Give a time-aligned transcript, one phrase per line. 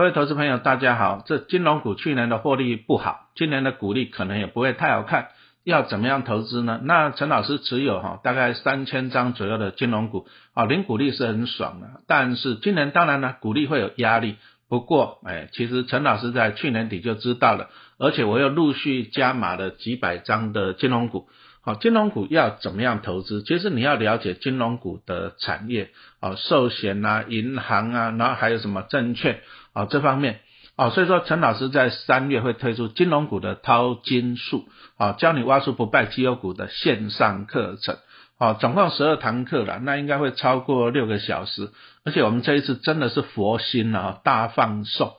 [0.00, 1.22] 各位投资朋友，大家好。
[1.26, 5.28] 这金融股去年的获利不好，今年的股利可能也不会太好看。
[5.62, 6.80] 要怎么样投资呢？
[6.84, 12.00] 那陈老师持有哈大概三千张左右的金融股，啊，零股利是很爽的。
[12.06, 14.36] 但是今年当然呢，股利会有压力。
[14.70, 21.28] 不过，哎，其实陈老师在去年底就知道了，而且我又陆续加码了几百张的金融股。
[21.62, 23.42] 好，金融股要怎么样投资？
[23.42, 29.40] 其实你要了解金融股的产业，啊，寿险啊，银行啊，然后还有什么证券
[29.74, 30.40] 啊这方面，
[30.76, 37.98] 啊，所以说陈老师在三月会推出金融股的淘金术，啊，教你挖出不败绩优股的线上课程，
[38.38, 41.70] 啊，总共十二堂课了，那应该会超过六个小时，
[42.06, 45.12] 而且我们这一次真的是佛心啊，大放送。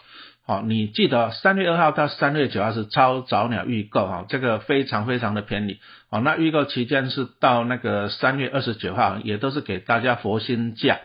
[0.52, 5.80] 好，你记得三月二号到三月九号是超早鸟预购哈，这个非常非常的便宜。
[6.10, 11.00] 好，那预购期间是到那个三月二十九号，也都是给大家佛心价，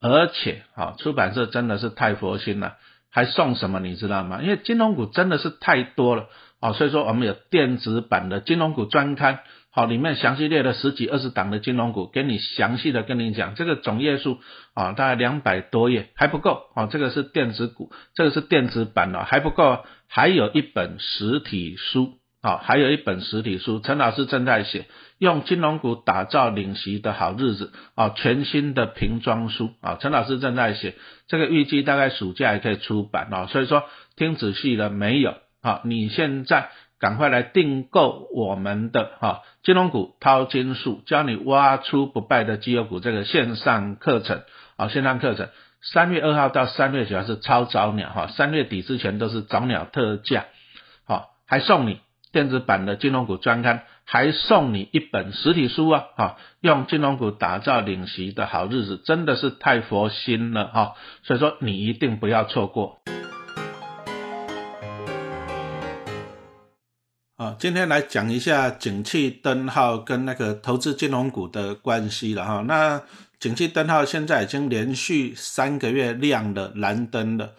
[0.00, 2.76] 而且啊，出版社真的是太佛心了，
[3.10, 4.40] 还送什么你知道吗？
[4.40, 6.28] 因为金融股真的是太多了，
[6.58, 9.40] 哦，所以说我们有电子版的金融股专刊。
[9.78, 14.40] 好，里面详细列了十几二十档的金融股，给你详细的跟你讲，这个总页数
[14.74, 24.86] 啊，大概两百多页还不够啊，这个是电子股，这个是电子版的还不够，还有一本实体书啊，还有一本实体书，陈老师正在写，
[25.18, 30.96] 用金融股打造领席的好日子啊，全新的瓶装书啊，陈老师正在写，
[31.28, 33.84] 这个预计大概暑假也可以出版啊，所以说
[34.16, 35.82] 听仔细了没有啊？
[35.84, 36.70] 你现在。
[37.00, 44.42] 赶快来订购我们的哈金融股淘金术，教你挖出不败的绩优股这个线上课程
[44.76, 45.48] 啊，线上课程
[45.80, 50.46] 三月二号到三月九号是超早鸟哈，三月底之前都是早鸟特价，
[51.06, 52.00] 好，还送你
[52.32, 62.98] 电子版的金融股专刊，还送你一本实体书啊，哈，用金融股打造领席的好日子，真的是太佛心了哈，所以说你一定不要错过。
[67.38, 72.64] 啊，今天来讲一下景气灯号跟那个投资金融股的关系了哈。
[72.66, 73.00] 那
[73.38, 77.54] 景气灯号现在已经连续三个月亮了蓝灯了。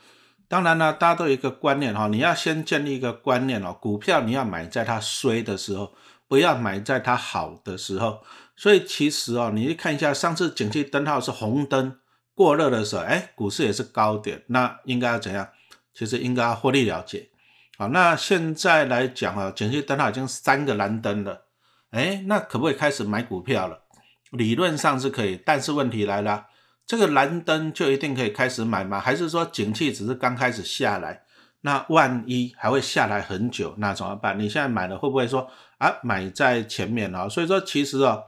[0.49, 5.93] 当然呢，大家都有一个观念哈，你要先建立一个观念哦，股票你要买在它衰的时候，
[6.27, 8.19] 不要买在它好的时候。
[8.57, 11.95] 所以其实哦，你去看一下上次景气灯号是红灯
[12.35, 15.47] 过热的时候，哎，股市也是高点，那应该要怎样？
[15.93, 17.29] 其实应该要获利了结。
[17.79, 21.45] 好，那现在来讲啊，景气灯号已经三个蓝灯了，
[21.91, 23.83] 哎，那可不可以开始买股票了？
[24.31, 26.47] 理论上是可以，但是问题来了，
[26.85, 28.99] 这个蓝灯就一定可以开始买吗？
[28.99, 31.21] 还是说景气只是刚开始下来？
[31.61, 34.37] 那万一还会下来很久，那怎么办？
[34.37, 37.29] 你现在买了会不会说啊，买在前面啊？
[37.29, 38.25] 所以说其实哦，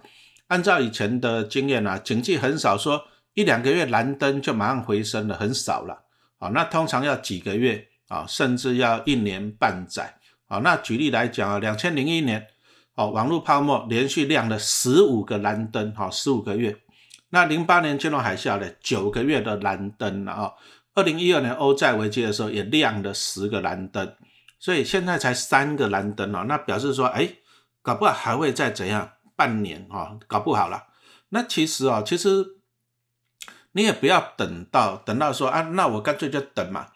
[0.47, 6.05] 按照以前的经验啊，景气很少说一两个月蓝灯就马上回升了，很少了。
[6.39, 7.89] 好，那通常要几个月。
[8.11, 10.17] 啊，甚至要一年半载
[10.47, 10.57] 啊。
[10.59, 12.45] 那举例来讲啊，两千零一年，
[12.95, 16.75] 哦，网络泡沫连续亮了十五个蓝灯，哈，十五个月。
[17.29, 20.51] 那零八年金融海啸呢九个月的蓝灯了啊。
[20.93, 24.13] 二零一二年欧债危机的时候也亮了十个蓝灯，
[24.59, 26.43] 所以现在才三个蓝灯啊。
[26.49, 27.35] 那表示说，哎，
[27.81, 30.87] 搞不好还会再怎样，半年啊，搞不好了。
[31.29, 32.45] 那其实啊，其实
[33.71, 36.87] 你也不要等到等到说啊，那我干脆就等嘛。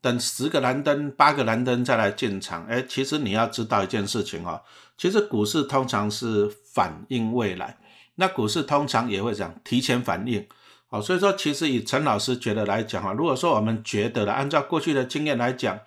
[0.00, 4.62] 等十个蓝灯、八个蓝灯再来进场，哎，其实你要知道一件事情哦，
[4.96, 7.78] 其实股市通常是反映未来，
[8.14, 10.46] 那股市通常也会讲提前反应，
[10.88, 15.80] 好，所以说其实以陈老师觉得来讲啊，如果说我们觉得了，按照过去的经验来讲，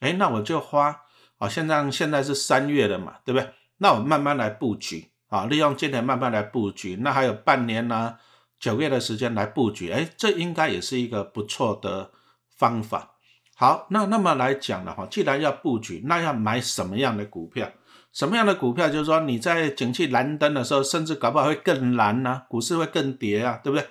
[0.00, 1.02] 哎，那我就花，
[1.38, 3.50] 啊，现在现在是三月了嘛，对不对？
[3.78, 8.16] 那我慢慢来布局，啊，利用今年慢慢来布局，那还有半年呢，
[8.58, 12.12] 九月的时间来布局，哎，这应该也是一个不错的
[12.48, 13.15] 方法。
[13.58, 17.72] 好，那那么来讲的话，既然要布局，那要买什么样的股票？
[18.12, 18.90] 什么样的股票？
[18.90, 23.88] 就是说你在景气蓝灯的时候，甚至搞不好会更蓝呢，股市会更跌啊，对不对？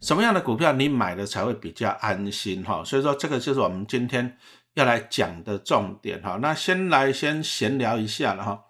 [0.00, 2.84] 什么样的股票你买的才会比较安心哈？
[2.84, 4.38] 所以说这个就是我们今天
[4.74, 6.38] 要来讲的重点哈。
[6.40, 8.64] 那先来先闲聊一下了哈。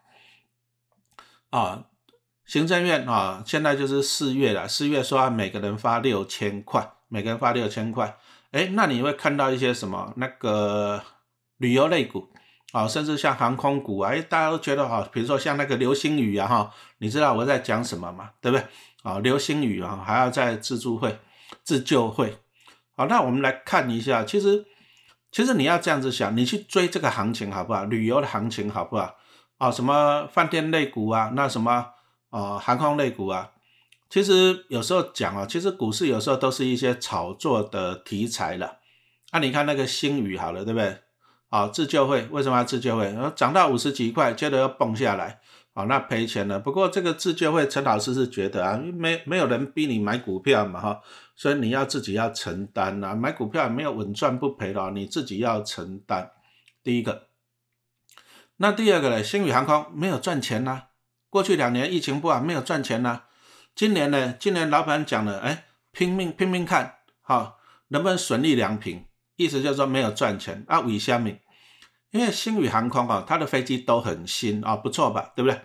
[1.50, 1.84] 啊，
[2.46, 8.16] 行政院啊，现在就是四月了，四月说每个人发六千块，每个人发六千块。
[8.54, 10.12] 哎，那你会看到一些什么？
[10.16, 11.02] 那个
[11.56, 12.28] 旅游类股
[12.70, 18.30] 啊，甚至像航空股啊，哎，大家都觉得哈，比如说像那个流星雨啊，哈，你知道我在讲什么吗？
[18.40, 18.64] 对不对？
[19.02, 21.18] 啊，流星雨啊，还要在自助会、
[21.64, 22.38] 自救会。
[22.96, 24.64] 好，那我们来看一下，其实，
[25.32, 27.84] 其实你要这样子想，你去追这个行情好不好？
[27.86, 29.16] 旅游的行情好不好？
[29.58, 31.86] 啊，什么饭店类股啊，那什么
[32.30, 33.50] 啊，航空类股啊。
[34.08, 38.78] 其实有时候讲啊，其实股市有时候都是一些炒作的题材了
[39.32, 40.98] 那你看那个星宇好了，对不对？
[41.48, 43.04] 啊，自救会为什么要自救会？
[43.06, 45.40] 然后涨到五十几块，接着又蹦下来，
[45.72, 46.58] 啊，那赔钱了。
[46.58, 51.00] 不过这个自救会，陈老师是觉得啊，没没有人逼你买股票嘛，哈，
[51.36, 53.14] 所以你要自己要承担呐。
[53.14, 56.30] 买股票没有稳赚不赔的，你自己要承担。
[56.82, 57.28] 第一个，
[58.56, 59.22] 那第二个呢？
[59.22, 60.84] 星宇航空没有赚钱呐，
[61.30, 63.22] 过去两年疫情不好，没有赚钱呐。
[63.74, 64.32] 今年呢？
[64.38, 69.04] 今年老板讲了，哎，拼命拼命看，好，能不能损利两平？
[69.34, 71.38] 意思就是说没有赚钱啊，为虾米？
[72.12, 75.60] 因为星宇航空啊，它的飞机都很新啊，不错吧，对不对？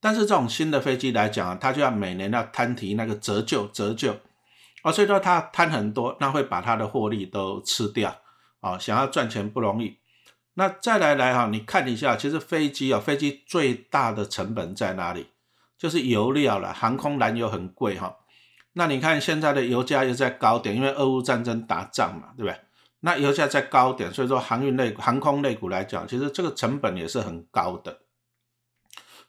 [0.00, 4.14] 但是这种新的飞机来讲啊，它就要每年要摊提那个折旧，折旧
[4.82, 8.14] 啊，所以说它摊很多，那会把它的获利都吃掉
[8.60, 8.78] 啊。
[8.78, 9.96] 想要赚钱不容易。
[10.52, 15.28] 那再来来哈，你看一下，其实飞机啊，飞机最大的成本在哪里？
[15.80, 18.14] 就是油料了，航空燃油很贵哈。
[18.74, 22.60] 那你看现在的油价又在高点，因为俄乌战争打仗嘛，对不对？
[23.00, 28.00] 那油价在高点，所以说航运类、航空类股来讲，其实这个成本也是很高的，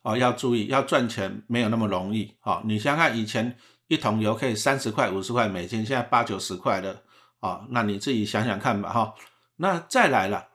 [0.01, 3.57] 哦，要注意，要赚钱没有那么容易，哦，你想想看，以前
[3.87, 7.01] 一桶油可以三十块、五十块美金，现在八九十块的，
[7.39, 9.13] 哦，那你自己想想看吧，哈，
[9.55, 10.49] 那再来了，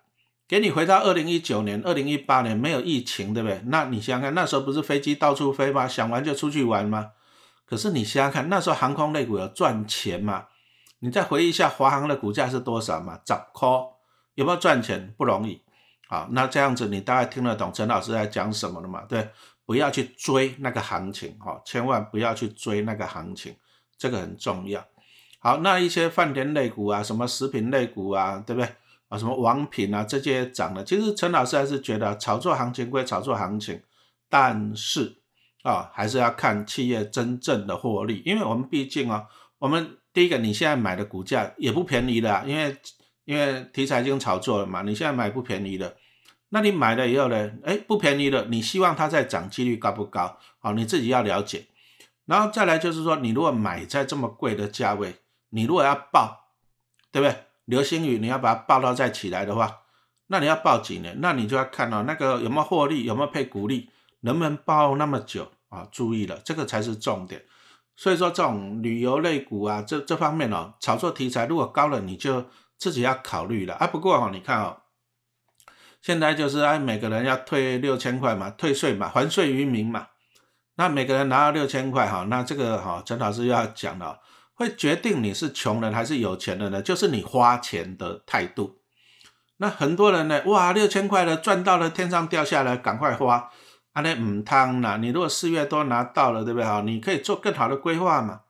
[0.48, 3.60] 给你回到二零一九年、二零一八年没有疫情，对不对？
[3.66, 5.88] 那你想想看，那时候不是飞机到处飞吗？
[5.88, 7.10] 想玩就出去玩吗？
[7.64, 10.46] 可是你想想看，那时候航空类股有赚钱吗？
[11.00, 13.18] 你再回忆一下华航的股价是多少嘛？
[13.24, 13.94] 涨 call
[14.34, 15.12] 有没有赚钱？
[15.18, 15.60] 不容易。
[16.08, 19.02] 好，那这样子你大概听得懂陈老师在讲什么了嘛？
[19.08, 19.28] 对，
[19.64, 23.56] 不要去追那个行情，哈，千万不要去追那个行情，
[23.98, 24.84] 这个很重要。
[25.40, 28.70] 好，那一些饭店类股啊，什么食品类股啊，对不对？
[29.08, 33.82] 啊，什么王品啊，这些涨的，其实陈老师还是觉得炒作行情归炒作行情，
[34.28, 35.18] 但是
[35.62, 39.26] 啊，还是要看企业真正的获利，因为我们毕竟啊，
[39.58, 39.96] 我们。
[40.16, 42.74] 第一个，你现在买的股价也不便宜的，因为
[43.26, 45.94] 因为题材已经炒作了嘛，你现在买不便宜的，
[46.48, 47.52] 那你买了以后呢？
[47.62, 50.38] 哎，不便宜了，你希望它再涨几率高不高？
[50.58, 51.66] 好，你自己要了解。
[52.24, 55.16] 然后再来就是说，你如果买在这么贵的价位，
[55.50, 56.54] 你如果要报，
[57.12, 57.36] 对不对？
[57.66, 59.82] 流星雨你要把它报到再起来的话，
[60.28, 61.20] 那你要报几年？
[61.20, 63.90] 那你就要看到那个有没有获利，有没有配股利，
[64.20, 65.86] 能不能报那么久啊？
[65.92, 67.44] 注意了，这个才是重点。
[67.96, 72.46] 所以说这种旅游类股啊，这这方面哦，炒作题材如果高了，你就
[72.78, 73.86] 自己要考虑了啊。
[73.86, 74.78] 不过哈，你看哦，
[76.02, 80.08] 现在就是哎，每个人要退六千块嘛，退税嘛，还税于民嘛。
[80.76, 84.20] 那每个人拿到六千块哈，那这个哈，陈老师又要讲了，
[84.56, 86.82] 会决定你是穷人还是有钱人呢？
[86.82, 88.78] 就是你花钱的态度。
[89.58, 93.50] 那很多人呢，哇，六千块了，赚到了，天上掉下来，赶快花。
[93.92, 94.98] 啊，那唔汤啦！
[94.98, 96.66] 你如果四月多拿到了，对不对？
[96.66, 98.40] 哈，你可以做更好的规划嘛，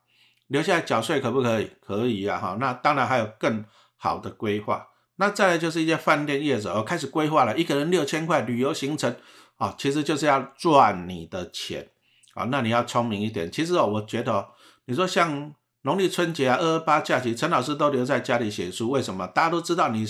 [0.47, 1.71] 留下来缴税可不可以？
[1.79, 2.57] 可以啊，哈。
[2.59, 3.63] 那当然还有更
[3.95, 4.87] 好的规划。
[5.15, 9.15] 那再来就是一些饭店业者哦，开始规划了，一个人六千块旅游行程
[9.55, 11.91] 啊，其实就是要赚你的钱
[12.33, 12.43] 啊。
[12.51, 13.49] 那你要聪明一点。
[13.49, 14.49] 其实哦，我觉得
[14.83, 15.53] 你说像
[15.87, 19.25] 农历春节啊、二二八假期，陈老师都留在家里写书，为什么？
[19.25, 20.05] 大家都知道，你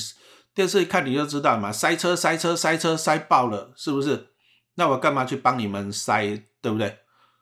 [0.56, 4.30] 电视一看你就知道嘛，塞车、塞车、塞车、塞爆了，是不是？
[4.74, 6.98] 那我干嘛去帮你们塞，对不对？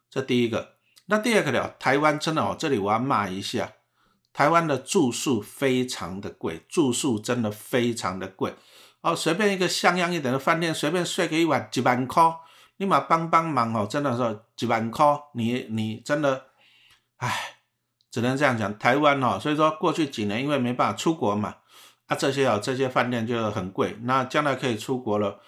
[0.09, 0.73] 这第一个。
[1.05, 3.71] 那第二个了，台湾真的哦，这里我要骂一下，
[4.33, 8.53] 台湾的住宿非常的贵，住宿真的非常的贵
[8.99, 9.15] 哦。
[9.15, 12.21] 随便一个像样一点的饭店，随便睡个一晚几万块，
[12.75, 16.47] 你嘛帮帮忙哦，真的是几万块，你你真的，
[17.17, 17.54] 唉，
[18.15, 18.79] 只能这样讲。
[18.79, 21.53] 台湾哦，所以说过去几年因为没办法出国嘛，
[22.07, 25.41] 啊这些哦这些饭店就很贵，那将来可以出国了。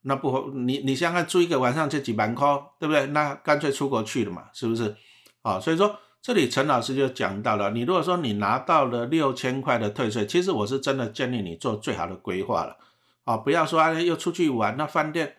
[0.00, 3.04] 那不，你你想想，住一个晚上就几万块，对不对？
[3.08, 4.96] 那干脆出国去了嘛，是不是？
[5.42, 12.78] 啊，所以说这里陈老师就讲到了，你如果说你拿到了六千块的退税，其实我是真的建议你做最好的规划了，
[13.24, 15.36] 啊，不要说啊又出去玩，那饭店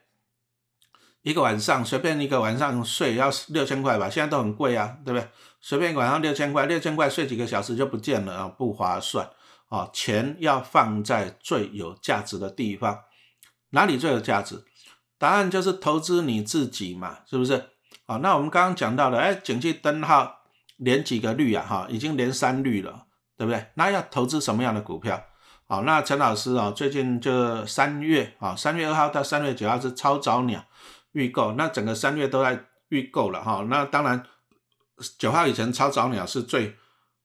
[1.26, 5.28] 一个晚上随便一个晚上睡要六千块吧，现在都很贵啊，对不对？
[5.60, 9.28] 随便一个晚上六千块，六千块睡几个小时就不见了啊，不划算
[9.70, 13.00] 啊，钱要放在最有价值的地方。
[13.72, 14.64] 哪里最有价值？
[15.18, 17.72] 答案就是投资你自己嘛，是不是？
[18.06, 20.42] 好，那我们刚刚讲到了，哎，景气灯号
[20.78, 21.66] 连几个绿啊？
[21.68, 23.66] 哈，已经连三绿了，对不对？
[23.74, 25.20] 那要投资什么样的股票？
[25.68, 30.64] 好，那陈老师啊，最近就三月啊，三月二号到三月九号是超早鸟
[31.16, 33.66] 预购，那整个三月都在预购了哈。
[33.68, 34.24] 那当然
[35.18, 36.76] 九号以前超早鸟是最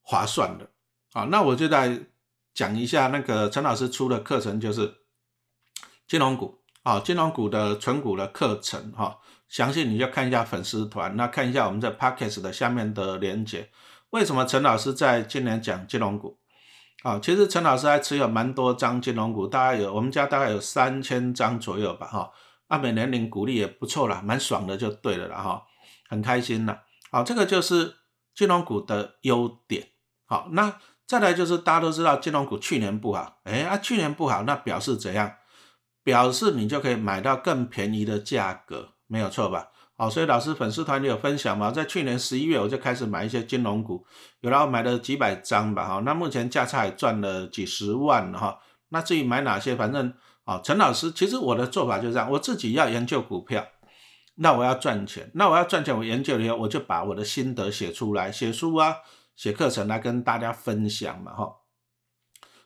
[0.00, 0.70] 划算的。
[1.12, 2.00] 啊，那我就在
[2.54, 4.94] 讲一下那个陈老师出的课程，就是。
[6.09, 9.16] 金融股啊，金融股的纯股的课程哈，
[9.49, 13.70] 详细你就看一下粉丝团，那看一下我们这 p a c k a g e 的下面的连接。
[14.11, 16.37] 为什么陈老师在今年讲金融股？
[17.04, 22.32] 啊，其实陈老师还持有蛮多张金融股，大概有我们家大概有三千张左右吧，哈，
[22.70, 25.62] 啊，每年领股利也不错啦，蛮爽的就对了啦，哈，
[26.08, 26.82] 很开心啦。
[27.10, 27.96] 好，这个就是
[28.32, 29.88] 金融股的优点。
[30.24, 35.34] 好，那再来就是大家都知道金融股去年不好，哎啊，去年不好，那表示怎样？
[36.04, 39.70] 表示你就可以买到更便宜的价格，没有错吧？
[39.96, 44.06] 好，所以老师粉丝团里有分享嘛，在去年十一月我就开始买一些金融股，
[44.42, 48.60] 有然后买了几百张吧，哈，那目前价差也赚了几十万哈。
[48.90, 50.14] 那至于买哪些，反正
[50.50, 53.64] 啊，陈老师其实我的做法就是这样，我自己要研究股票，
[54.35, 58.97] 那我要赚钱，那我要赚钱，我研究了以后，我就把我的心得写出来，写书啊，
[59.37, 61.54] 写课程来跟大家分享嘛，哈。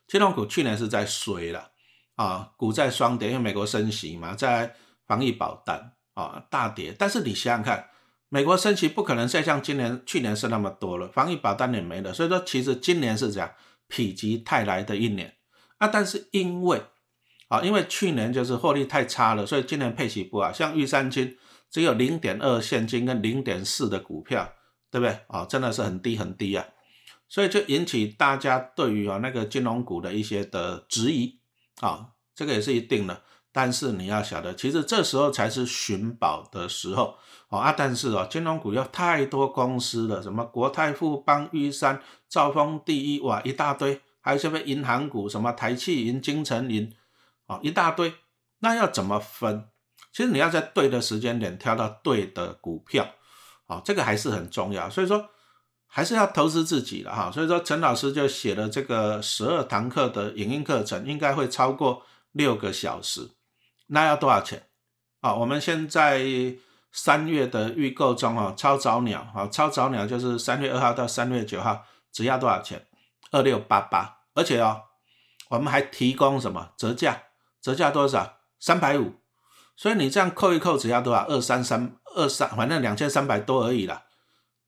[0.07, 1.73] 金融股去年是在衰了
[2.15, 4.75] 啊，股债双跌，因为美国升息嘛，在
[5.07, 5.93] 防疫保单。
[6.15, 6.95] 啊，大跌！
[6.97, 7.91] 但是你想想看，
[8.29, 13.51] 美国升息不可能再像今年、去年是那么多了，防疫保单也没了，所以说其实今年是这样
[13.89, 15.35] 否极泰来的一年
[15.79, 15.89] 啊。
[15.89, 16.81] 但是因为
[17.55, 21.37] 啊，因为去年就是获利太差了，所以今年配息不好，像玉山金
[21.71, 24.53] 只有零点二现金跟零点四的股票，
[24.91, 25.19] 对不对？
[25.29, 26.67] 啊，真的是很低很低啊，
[27.29, 31.39] 所以就引起大家对于啊那个金融股的一些的质疑
[31.81, 33.23] 啊，这个也是一定的。
[33.57, 37.17] 但是你要晓得，其实这时候才是寻宝的时候
[37.51, 37.73] 哦啊！
[37.73, 46.93] 但是哦，金融股有太多公司了，什么国泰富邦、玉山、兆丰第一哇，一大堆，还有什么银行股，什么台气银、金城银，
[47.47, 48.15] 哦，一大堆。
[48.61, 49.69] 那要怎么分？
[50.13, 53.07] 其实你要在对的时间点挑到对的股票，
[53.67, 54.89] 哦，这个还是很重要。
[54.89, 55.29] 所以说，
[55.87, 57.31] 还是要投资自己了哈。
[57.31, 63.33] 所以说，陈老师就写了这个十二堂课的影音课程，应该会超过六个小时。
[63.89, 64.69] 那要多少钱？
[65.21, 66.25] 啊，我们现在
[66.93, 72.87] 三月的预购中哦，超早鸟啊，超早鸟就是三月二号到三月九号，只要多少钱？
[73.33, 74.83] 二六八八，而且哦，
[75.49, 77.21] 我们还提供什么折价？
[77.65, 78.41] 折价多少？
[78.61, 79.15] 三百五。
[79.75, 81.25] 所以你这样扣一扣，只要多少？
[81.27, 84.03] 二三三二三，反正两千三百多而已啦，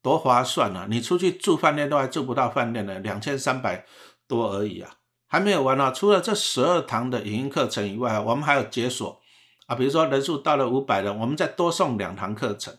[0.00, 0.86] 多划算啊！
[0.88, 3.84] 你出去住饭店都还住不到饭店呢，两千三百
[4.26, 4.94] 多而已啊。
[5.26, 9.20] 还没有完呢，除了这十二堂的影音课程以外，我们还有解锁
[9.66, 12.74] 啊，比如说人数到了五百人，我们再多送两堂课程，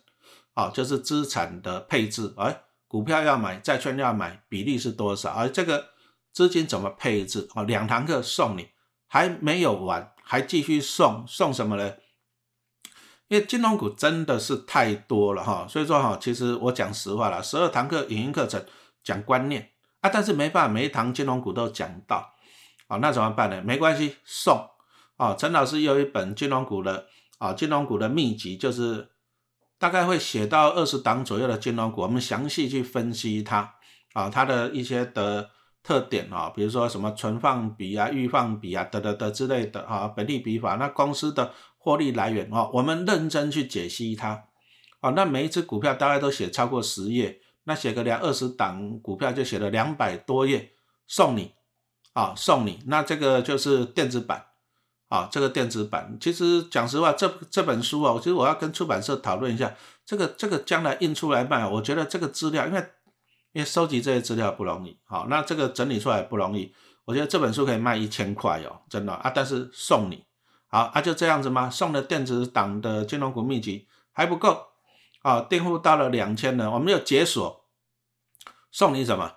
[0.56, 5.32] 啊，就是资产的配置，哎，股票要买，债券要买，比例是多少？
[5.32, 5.90] 而这个
[6.34, 7.48] 资金怎么配置？
[7.54, 8.70] 啊，两堂课送你，
[9.08, 11.94] 还没有完，还继续送，送什么呢？
[13.28, 18.64] 因为金融股真的是太多了哈，所以说哈，其实我讲实话了，十二堂课影音课程
[19.04, 19.72] 讲观念
[20.02, 22.34] 啊，但是没办法，每一堂金融股都讲到。
[22.88, 23.62] 啊，那怎么办呢？
[23.62, 24.66] 没关系，送
[25.18, 25.36] 啊！
[25.38, 27.06] 陈老师有一本金融股的
[27.38, 29.10] 啊，金融股的秘籍，就是
[29.78, 33.76] 大概会写到二十档左右的金融股，我们详细去分析它
[34.14, 35.50] 啊，它的一些的
[35.88, 44.44] 特点啊，比如说什么存放比啊、预放比啊、得得得之类的啊，本利比法，那公司的获利来源啊，我们认真去解析它
[45.00, 45.12] 啊。
[45.12, 50.74] 那每一只股票大概都写超过十页，那写个两二十档股票就写了两百多页，
[51.08, 51.54] 送你。
[52.12, 54.44] 啊，送你那这个就是电子版
[55.08, 62.84] 啊，这个电子版其实讲实话，这这本书啊，其实我要跟出版社讨论一下，这个这个将来印出来卖，我觉得这个资料，因为
[63.54, 66.74] 因为收集这些资料不容易，好，那这个整理出来不容易，
[67.06, 70.26] 我觉得这本书可以卖一千块哦，真的啊，但是送你，
[70.68, 71.70] 好啊，就这样子吗？
[71.70, 74.68] 送的电子档的金融股秘籍还不够
[75.22, 77.66] 啊，订户到了两千人，我们有解锁，
[78.72, 79.34] 送你什么？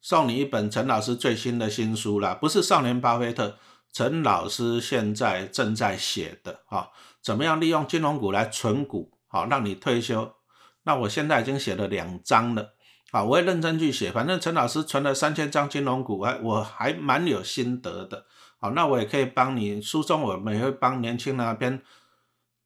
[0.00, 3.56] 送你一本陈老师最新的新书啦，不是少年巴菲特，
[3.92, 6.90] 陈老师现在正在写的啊，
[7.22, 10.34] 怎么样利用金融股来存股，好让你退休？
[10.82, 12.74] 那我现在已经写了两章了，
[13.12, 18.24] 啊，我会认真去写，反正陈老师存了三千张金融股，哎，我还蛮有心得的，
[18.58, 21.82] 好，那我也可以帮你，书中我们也会帮年轻人那边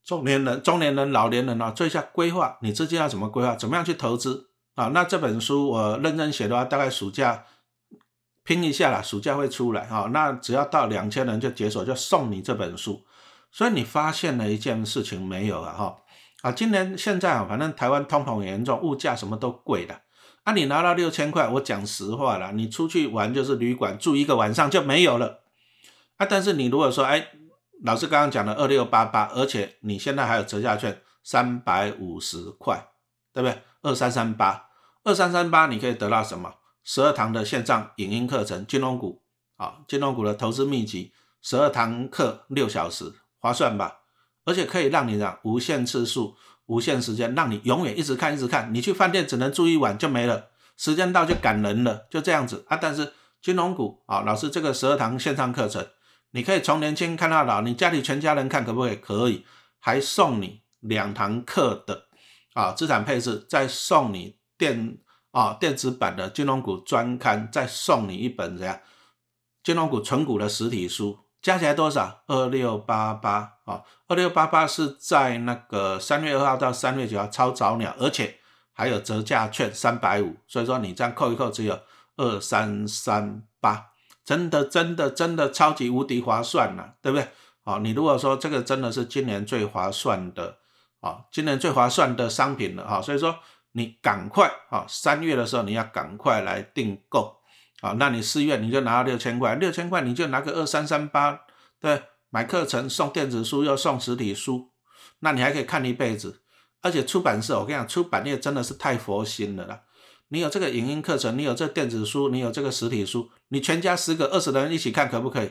[0.05, 4.49] 中年人、中年人、老年人啊做一下规划，你自己要怎么规划，怎么样去投资？
[4.77, 7.45] 啊，那这本书我认真写的话，大概暑假
[8.45, 10.09] 拼一下啦，暑假会出来哈。
[10.13, 13.05] 那只要到两千人就解锁，就送你这本书。
[13.51, 15.73] 所以你发现了一件事情没有啊？
[15.73, 15.97] 哈
[16.43, 20.03] 啊，今年现在啊，反正台湾通膨严重，物价什么都贵的。
[20.47, 25.41] 啊，你拿到六千块，我讲实话啦，你出去玩就是旅馆住一个晚上就没有了。
[26.19, 27.31] 啊，但是你如果说，哎，
[27.83, 32.91] 老师刚刚讲的二六八八，而且你现在还有折价券三百五十块，
[33.33, 33.61] 对不对？
[33.83, 34.69] 二三三八。
[35.03, 36.55] 二三三八，你可以得到什么？
[36.85, 39.23] 十二堂的线上影音课程，金融股
[39.57, 41.13] 啊，金融股的投资秘籍，
[41.43, 44.03] 十二堂课六小时，划算吧？
[44.45, 46.37] 而且可以让你讲无限次数、
[46.67, 48.73] 无限时间，让你永远一直看、一直看。
[48.75, 52.77] 你去饭店只能住一晚就没了，时间到就赶人了，就这样子啊。
[52.77, 55.87] 但是金融股啊，老师这个十二堂线上课程，
[56.33, 58.97] 你可以从年轻看到老，你家里全家人看可不可以？
[58.97, 59.45] 可以，
[59.79, 62.07] 还送你两堂课的
[62.55, 64.99] 啊资产配置，再送你电
[65.31, 68.81] 啊电子版的金融股专刊，再送你一本怎样
[69.63, 72.23] 金融股纯股的实体书，加起来多少？
[72.27, 78.37] 二六八八啊，二六八八是在那个三月二号到三月九号超早鸟，而且
[78.73, 81.79] 还有折价券三百五，所以说你这样扣一扣，只有。
[82.19, 83.89] 二三三八，
[84.25, 87.29] 真的真的真的超级无敌划算了，对不对？
[87.63, 90.57] 啊，你如果说这个真的是今年最划算的
[91.01, 93.39] 啊，今年最划算的商品了哈，所以说
[93.73, 97.37] 你赶快啊，三月的时候你要赶快来订购
[97.81, 101.41] 啊，那你四月你就拿到六千块，六千块你就拿个二三三八，
[101.81, 104.73] 对，买课程送电子书又送实体书，
[105.21, 106.43] 那你还可以看一辈子，
[106.83, 109.83] 而且出版社我跟你讲，出版业真的是太佛心了啦。
[110.29, 115.51] 你有这个影音课程，你有这电子书，你有这个实体书，你全家十个、二十人一起看可不可以？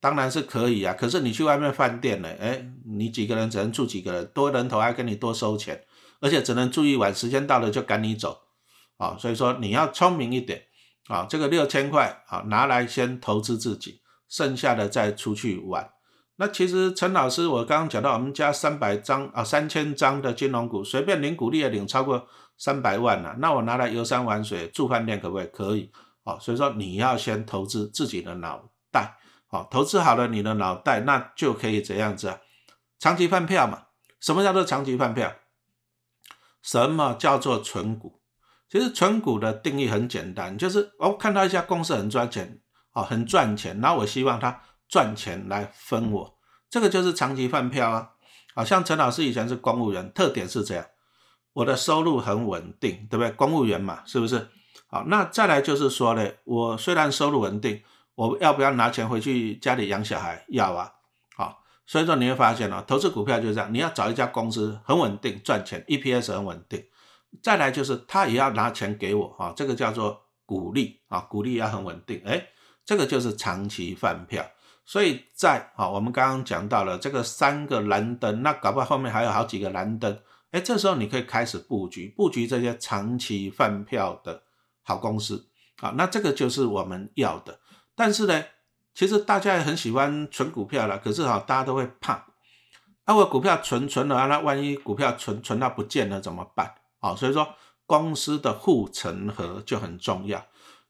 [0.00, 0.92] 当然是可以啊。
[0.92, 2.28] 可是你去外面饭店呢？
[2.40, 5.84] 哎，你几个人只能住几个人，多人头还跟你多收钱，
[6.20, 8.40] 而且只能住一晚，时间到了就赶你走
[8.96, 9.16] 啊。
[9.16, 10.64] 所以说你要聪明一点
[11.08, 11.26] 啊。
[11.28, 15.90] 这个六千块啊，拿来先投资自己，剩下的再出去玩。
[16.36, 22.28] 那其实陈老师，我刚刚讲到我们家三百张啊，三千张的金融股，随便领股利也领超过。
[22.58, 25.46] 三百万了，那我拿来游山玩水住饭店可不可以？
[25.46, 25.90] 可以，
[26.22, 29.16] 哦，所以说你要先投资自己的脑袋，
[29.48, 32.38] 好，投资好了你的脑袋，那就可以怎样子啊？
[33.00, 33.86] 长期饭票嘛？
[34.20, 35.34] 什么叫做长期饭票？
[36.62, 38.21] 什么叫做纯股？
[38.72, 42.58] 其实纯股的定义很简单，就是我看到一家公司很赚钱，
[42.94, 46.38] 哦，很赚钱，然后我希望它赚钱来分我，
[46.70, 48.12] 这个就是长期饭票啊。
[48.54, 50.86] 好像陈老师以前是公务员，特点是这样。
[51.52, 53.30] 我的收入很稳定，对不对？
[53.32, 54.48] 公务员嘛，是不是？
[54.86, 57.82] 好，那再来就是说呢，我虽然收入稳定，
[58.14, 60.46] 我要不要拿钱回去家里养小孩？
[60.48, 60.90] 要啊，
[61.36, 66.82] 好，所以说你会发现哦，投资股票就是这样，你要找一家公司很稳定，赚钱，EPS 很稳定。
[67.40, 72.48] 再来就是他也要拿钱给我啊，这个叫做鼓励啊，鼓励要很稳定，哎，
[72.84, 74.44] 这个就是长期饭票。
[74.84, 80.20] 所以在啊，我们刚刚讲到了这个三个蓝灯，那搞不好后面还有好几个蓝灯。
[80.50, 84.42] 哎，这时候你可以开始布局，布局这些长期饭票的
[84.82, 85.48] 好公司
[85.80, 87.60] 啊，那这个就是我们要的。
[87.94, 88.44] 但是呢，
[88.92, 92.26] 其实大家也很喜欢存股票了，可是哈，大家都会怕，
[93.06, 96.74] 那我股票存存了，那万一股票存存到不见了怎么办？
[97.02, 97.46] 啊，所以说
[97.84, 100.42] 公司的护城河就很重要。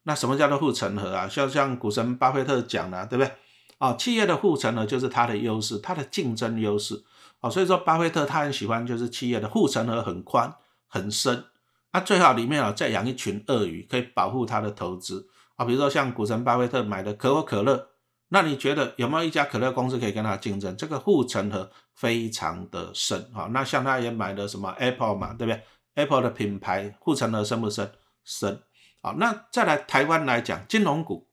[0.05, 1.29] 那什么叫做护城河啊？
[1.29, 3.33] 像像股神巴菲特讲的，对不对？
[3.79, 7.03] 啊，企业的护城河就是它的优势，它的竞争优势。
[7.41, 10.55] 哦，所以说巴菲特他很喜欢，就是企业的护城河很宽
[10.87, 11.45] 很深，
[11.93, 15.65] 那最好里面啊再养一群鳄鱼，可以保护他的投资啊。
[15.65, 17.89] 比如说像股神巴菲特买的可口可乐，
[18.29, 20.77] 那你觉得有没有一家可乐公司可以跟他竞争？
[20.77, 23.49] 这个护城河非常的深啊。
[23.51, 25.61] 那像他也买的什么 Apple 嘛，对不对
[25.95, 27.93] ？Apple 的品牌护城河深不深？
[28.25, 28.63] 深。
[29.01, 31.29] 好，那再来台湾来讲，金融股，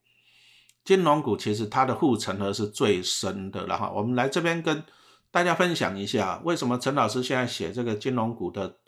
[0.84, 3.90] 金融股其实它的护城河是最深的了哈。
[3.90, 4.84] 我们来这边跟。
[5.32, 8.78] 大家分享一下，为什么陈老师现在写这个金融股的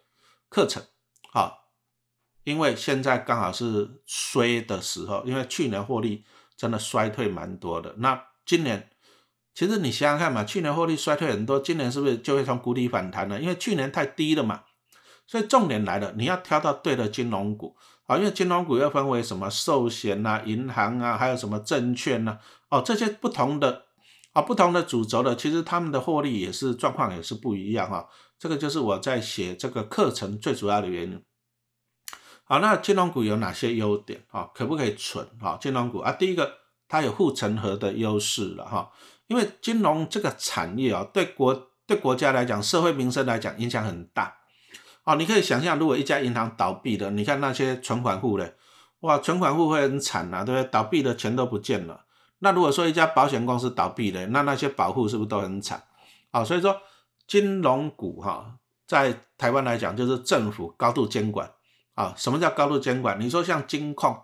[0.49, 0.83] 课程？
[1.31, 1.69] 好，
[2.43, 6.25] 因为现在刚好是衰的时候，因为去年获利
[6.57, 7.95] 真的衰退蛮多的。
[7.99, 8.91] 那今年，
[9.55, 13.41] 其实你想想看嘛，去年获利衰退很多，今年是不是就会从谷底反弹了？
[13.41, 14.65] 因为去年太低了嘛。
[15.33, 17.75] 所以重点来了，你要挑到对的金融股
[18.07, 23.87] 啊，因为金融股又分为什么寿险啊、银行啊，还有什么证券啊，哦，这些不同的。
[24.35, 28.09] 啊，不同的主轴的，其实他们的获利也是状况也是不一样哈。
[28.39, 31.23] 这个就是我在写这个课程最主要的原因。
[32.45, 34.49] 好，那金融股有哪些优点啊？
[34.55, 35.59] 可不可以存啊？
[35.61, 36.51] 金融股啊，第一个
[36.89, 38.91] 它有护城河的优势了哈。
[39.27, 44.35] 因为金融这个产业啊，对国对国家来讲，社会民生来讲影响很大。
[45.05, 48.55] 哦，你可以想象，如果一家银行倒闭了，你看那些存款户嘞，
[49.01, 50.71] 哇，存款户会很惨呐，对不对？
[50.71, 52.05] 倒闭的钱都不见了。
[52.39, 55.83] 那如果说一家保险公司倒闭了，那那些保护是不是都很惨？
[56.31, 56.81] 啊，所以说
[57.27, 58.55] 金融股哈，
[58.87, 61.51] 在台湾来讲就是政府高度监管
[61.95, 62.15] 啊。
[62.17, 63.21] 什么叫高度监管？
[63.21, 64.23] 你说像金矿，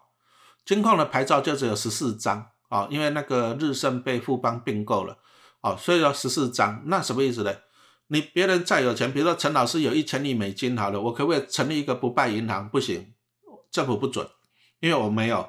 [0.64, 5.19] 金矿的牌照就只有十四张啊，因为那个日盛被富邦并购了
[5.61, 6.83] 啊，所以说十四张。
[6.87, 7.53] 那什么意思呢？
[8.09, 12.68] 你别人再有钱，比如说陈老师有一千亿美金，好了，我可不可以成立一个不败银行？
[12.68, 13.14] 不行，
[13.71, 14.29] 政府不准，
[14.81, 15.49] 因为我没有。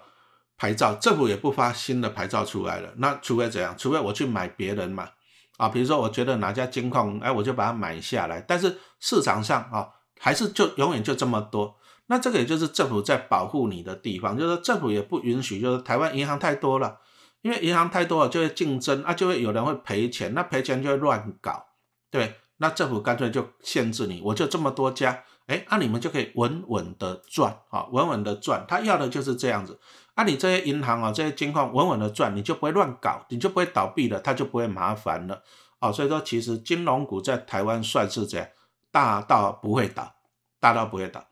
[0.62, 3.74] 牌照政府也不发新的牌照出来了，那除非怎样？
[3.78, 5.08] 除非我去买别人嘛，
[5.56, 8.42] 啊，比如说我觉得哪家金矿，哎，我就把它买下来。
[8.42, 9.88] 但是市场上啊，
[10.20, 11.78] 还是就永远就这么多。
[12.08, 17.00] 那这个也就是政府在保护你的地方，就是政府也不允许，就是台湾银行太多了，
[17.42, 21.68] 因为银行太多了就会竞争啊，就会有人会赔钱，那赔钱就会乱搞，
[22.12, 29.80] 对，那政府干脆就限制你，我就这么多家，哎，那你们就可以稳稳的赚啊，稳稳的赚，他要的就是这样子，
[30.14, 35.42] 啊，你这些银行啊，这些金矿稳稳的赚，你就不会乱搞，你就不会倒闭了，他就不会麻烦了，
[35.80, 38.48] 啊，所以说其实金融股在台湾算是这样，
[38.92, 40.16] 大到不会倒，
[40.60, 41.26] 大到不会倒。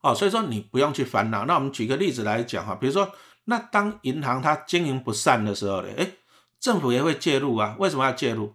[0.00, 1.46] 哦，所以说你不用去烦恼。
[1.46, 3.10] 那我们举个例子来讲哈，比如说，
[3.46, 6.06] 那当银行它经营不善的时候呢，哎，
[6.60, 7.74] 政府也会介入啊。
[7.78, 8.54] 为什么要介入？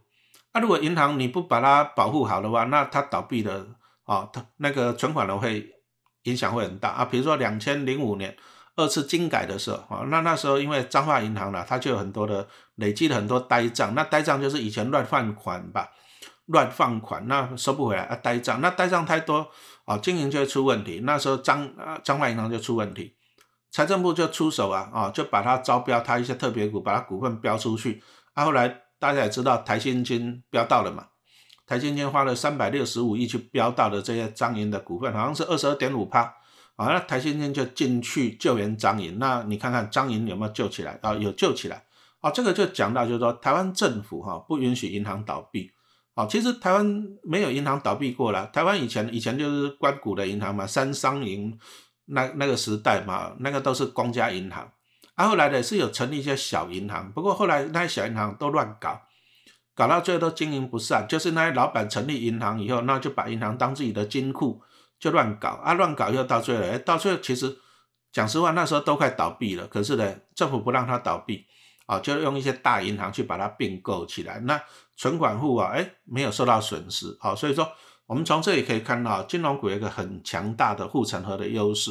[0.53, 3.67] 那如果银行你不把它保护好的话，那它倒闭的
[4.03, 5.69] 啊，它那个存款呢会
[6.23, 7.05] 影响会很大啊。
[7.05, 8.35] 比如说两千零五年
[8.75, 15.89] 二次金改的时候啊，那那时候因为彰化银行呢，它就有很多的累积了很多呆账，那呆账就是以前乱放款吧。
[16.51, 19.47] 乱放款，那收不回来啊，呆账，那呆账太多
[19.85, 21.01] 啊，经营就会出问题。
[21.03, 23.15] 那时候彰啊彰化银行就出问题，
[23.69, 28.01] 财政部就出手啊啊，就把它招标，它一些特别股，把它股份标出去。
[28.33, 31.07] 啊，后来大家也知道台新金飙到了嘛，
[31.65, 36.21] 台新金花了三百六十五亿去飙到的这些彰银的股份，好像是二十二点五趴
[36.75, 39.17] 啊，那台新金就进去救援彰银。
[39.17, 41.13] 那你看看彰银有没有救起来啊？
[41.13, 41.85] 有救起来
[42.19, 45.71] 啊，这个就讲到就是说台湾政府哈不允许银行倒闭。
[46.15, 46.85] 好，其实台湾
[47.23, 48.47] 没有银行倒闭过了。
[48.47, 51.57] 台湾以前以前就是关谷的银行嘛，三商银
[52.05, 54.69] 那那个时代嘛，那个都是公家银行。
[55.19, 59.01] 啊，后来呢是有成立一些小银行，不过后来那些小银行都乱搞，
[59.75, 61.05] 搞到最后都经营不善。
[61.09, 64.61] 就是那些老板成立银行以后，那就把银行当自己的金库，
[64.97, 67.57] 就乱搞啊，乱搞又到最后，哎，到最后其实
[68.13, 69.67] 讲实话，那时候都快倒闭了。
[69.67, 71.45] 可是呢，政府不让它倒闭。
[71.85, 74.61] 啊，就用一些大银行去把它并购起来，那
[74.95, 77.67] 存款户啊，哎，没有受到损失，好，所以说
[78.05, 81.89] 我们从这里可以看到，金融股有一个很强大的护城河的优势，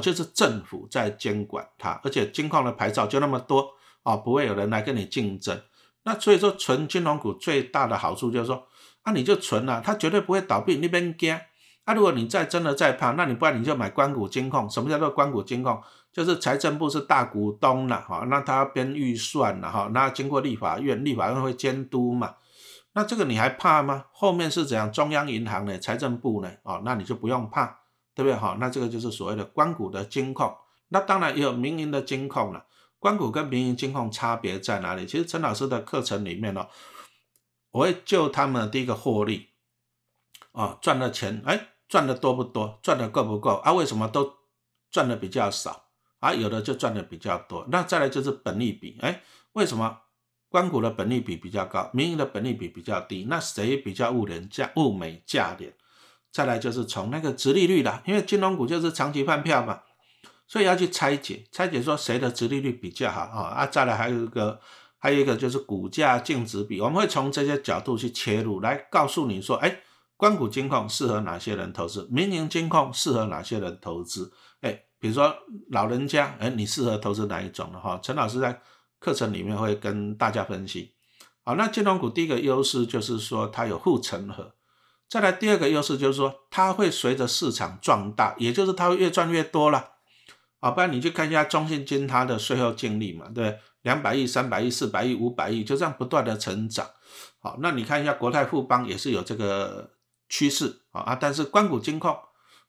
[0.00, 3.70] 就是政府在监管它，而且金矿的牌照就那么多，
[4.02, 5.60] 哦，不会有人来跟你竞争，
[6.04, 8.66] 那所以说存金融股最大的好处就是说，
[9.02, 11.38] 啊，你就存了，它绝对不会倒闭，你别惊。
[11.84, 14.68] 啊，如果你再真的再怕，那你不然你就买关谷金控。
[14.68, 15.80] 什么叫做关谷金控？
[16.12, 22.34] 就是财政部是大股东了哈，那他编预算了哈，那经过立法院，立法院会监督嘛。
[22.94, 24.06] 那这个你还怕吗？
[24.10, 24.90] 后面是怎样？
[24.90, 25.78] 中央银行呢？
[25.78, 26.50] 财政部呢？
[26.64, 27.78] 哦，那你就不用怕，
[28.16, 28.34] 对不对？
[28.34, 30.52] 哈，那这个就是所谓的关谷的金控。
[30.88, 32.66] 那当然也有民营的金控了。
[32.98, 35.06] 关谷跟民营金控差别在哪里？
[35.06, 36.66] 其实陈老师的课程里面呢，
[37.70, 39.50] 我会就他们第一个获利
[40.50, 41.68] 啊，赚的钱，哎。
[41.88, 42.80] 赚的多不多？
[42.82, 43.54] 赚的够不够？
[43.58, 44.34] 啊，为什么都
[44.90, 45.84] 赚的比较少？
[46.18, 47.64] 啊，有的就赚的比较多。
[47.70, 49.96] 那再来就是本利比，哎，为什么
[50.48, 53.26] 关谷的本利比比较高，民营的本利比比较低？
[53.28, 55.72] 那谁比较物廉价物美价廉？
[56.36, 59.80] 再来就是从那个殖利率啦，因为金融股就是长期饭票嘛，
[60.46, 63.54] 所以要去拆解，拆解说谁的殖利率比较好啊？
[63.56, 64.60] 啊，再来还有一个，
[64.98, 69.80] 还有一个就是股价净值比，我们会从这些角度去切入，来告诉你说，哎。
[70.18, 72.08] 关谷金控适合哪些人投资？
[72.10, 74.32] 民营金控适合哪些人投资？
[74.62, 75.30] 哎，比如说
[75.70, 78.00] 老人家，哎，你适合投资哪一种的哈？
[78.02, 78.58] 陈老师在
[78.98, 80.94] 课程里面会跟大家分析。
[81.44, 84.54] 好，那金融股第一个优势就是说它有护城河，
[85.08, 89.92] 再来第二个优势就是说它会随着市场壮大，也就是它会越赚越多了。
[90.60, 96.86] 好，不然你去看一下中信金它的税后净利嘛，对，两百亿、三百亿、四百亿、五百亿，就这样不断的成长。
[97.40, 99.90] 好，那你看一下国泰富邦也是有这个。
[100.28, 101.14] 趋势啊啊！
[101.14, 102.12] 但是关谷金控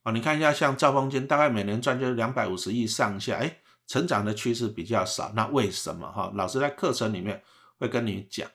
[0.04, 5.32] 啊，你看一下，像兆丰金，大概每年赚就是两百五十亿上下，哎，成长的趋势比较少。
[5.34, 6.32] 那为什么哈？
[6.36, 7.42] 老师在课程里面
[7.80, 8.48] 会跟你讲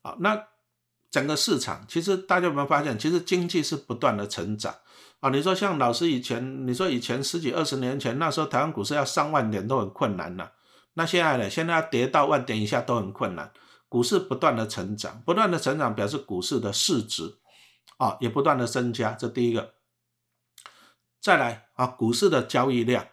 [0.00, 0.16] 啊。
[0.20, 0.42] 那
[1.16, 4.74] 整个市场其实大家有没有发现，其实经济是不断的成长
[5.20, 5.30] 啊？
[5.30, 10.52] 你说像老师以前，你说以前十几二十年前，那时候台湾股市要上万点都很困难了。
[10.92, 11.48] 那现在呢？
[11.48, 13.50] 现在要跌到万点以下都很困难。
[13.88, 17.36] 股市不断的成长，不断的成长表示股市的市值。
[17.96, 19.72] 啊，也不断的增加，这第一个。
[21.18, 23.06] 再来啊，股市的交易量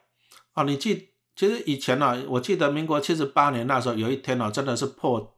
[0.52, 5.33] 啊，你记，其实以前呢，我记得民国七十八年那时候有一天呢，真的是破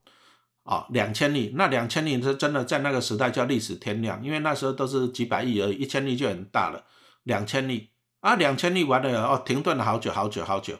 [0.66, 6.84] 啊两千亿，那两千亿是真的在那个时代叫历史天量，因为那时候都是几百亿而已，一千亿就很大了，
[7.24, 10.80] 两千亿啊，两千亿完了哦，停顿了好久好久好久，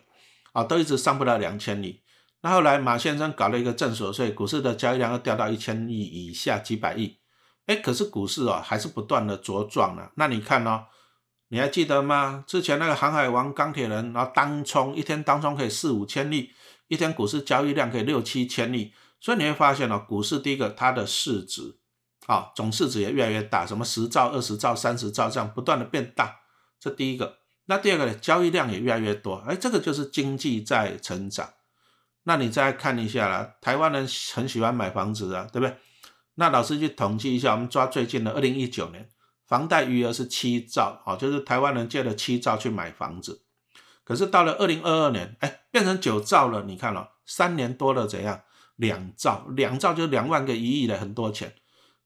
[0.54, 2.02] 啊，都一直上不了两千亿。
[2.42, 7.18] 那后来马先生搞了一个正所税，股市的交易量又掉到一千亿以下，几百亿。
[7.68, 10.12] 哎，可是股市哦，还是不断的茁壮了。
[10.16, 10.86] 那你看哦，
[11.50, 12.44] 你还记得吗？
[12.48, 16.50] 之前那个航海王、钢铁人，然后当冲一天当冲可以四五千亿，
[16.88, 18.92] 一天股市交易量可以六七千亿。
[19.26, 21.80] 所以你会发现哦，股市第一个它的市值
[22.28, 26.42] 啊，总市值也越来越大，什么十兆、二十兆、三十兆这样不断的变大。
[26.80, 27.40] 这第一个。
[27.66, 31.56] 那第二个呢，交易量也越来越多，哎，这个就是经济在成长。
[32.26, 35.76] 那你再看一下啦，台湾人很喜欢买房子啊，对不对？
[36.36, 39.10] 那老师去统计一下，我们抓最近的二零一九年，
[39.48, 43.42] 房贷余额是七兆，哦，就是台湾人借了七兆去买房子。
[44.04, 46.62] 可是到了二零二二年，哎，变成九兆了。
[46.66, 48.44] 你看了，三年多了怎样？
[48.76, 51.54] 两兆，两兆就两万个一亿的，很多钱。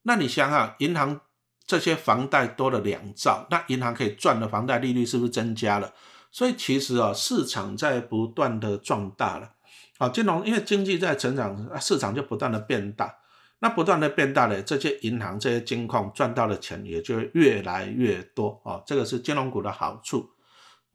[0.04, 1.22] 那你想想，银行
[1.66, 5.94] 这些房贷多了两兆，那银行可以赚的房贷利率是不是增加了？
[6.32, 9.54] 所以其实啊，市场在不断的壮大了。
[9.98, 13.16] 啊，金融因为经济在成长，市场就不断的变大。
[13.62, 18.62] 那不断的变大了，这些银行、这些金控赚到的钱也就越来越多。
[18.64, 20.30] 哦，这个是金融股的好处。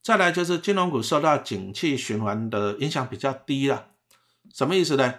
[0.03, 3.89] 再来就是金融股受到景气循环的影响比较低了。
[4.53, 5.15] 什么意思呢？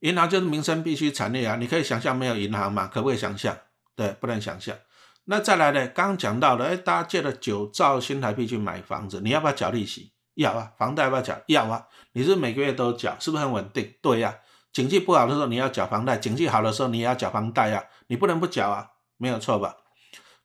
[0.00, 2.90] 银行就是民生必须产业啊，你可以想象没有银行吗？
[2.92, 3.56] 可不可以想象？
[3.94, 4.76] 对，不能想象。
[5.24, 5.88] 那再来呢？
[5.88, 10.12] 刚刚讲到了，哎，大家借了九兆新台币去买房子，你要不要缴利息？
[10.34, 10.72] 要啊。
[10.78, 11.40] 房贷要不要缴？
[11.46, 11.86] 要啊。
[12.12, 13.94] 你是每个月都缴，是不是很稳定？
[14.00, 14.36] 对呀。
[14.72, 19.74] 景气不好的时候你要缴房贷，景气好的时候你也要缴房贷呀，你不能不缴啊，没有错吧？